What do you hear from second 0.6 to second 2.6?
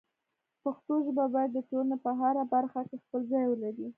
پښتو ژبه باید د ټولنې په هره